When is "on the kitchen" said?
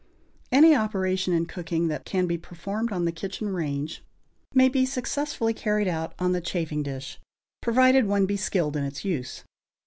2.91-3.49